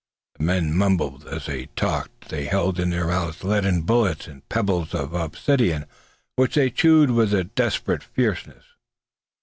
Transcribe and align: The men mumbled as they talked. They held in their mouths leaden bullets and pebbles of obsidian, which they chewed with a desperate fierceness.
The 0.39 0.43
men 0.45 0.75
mumbled 0.75 1.27
as 1.27 1.45
they 1.45 1.67
talked. 1.67 2.29
They 2.29 2.45
held 2.45 2.79
in 2.79 2.89
their 2.89 3.05
mouths 3.05 3.43
leaden 3.43 3.83
bullets 3.83 4.25
and 4.27 4.49
pebbles 4.49 4.95
of 4.95 5.13
obsidian, 5.13 5.85
which 6.37 6.55
they 6.55 6.71
chewed 6.71 7.11
with 7.11 7.35
a 7.35 7.43
desperate 7.43 8.01
fierceness. 8.01 8.63